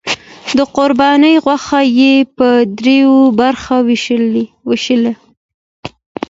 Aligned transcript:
د 0.57 0.59
قربانۍ 0.75 1.35
غوښه 1.43 1.81
یې 1.99 2.13
په 2.37 2.47
دریو 2.77 3.15
برخو 3.39 3.77
وویشله. 3.81 5.13